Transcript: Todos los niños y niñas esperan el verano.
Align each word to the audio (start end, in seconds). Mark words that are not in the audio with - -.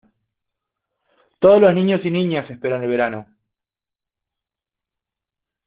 Todos 1.37 1.61
los 1.61 1.75
niños 1.75 2.03
y 2.05 2.09
niñas 2.09 2.49
esperan 2.49 2.81
el 2.81 2.89
verano. 2.89 3.27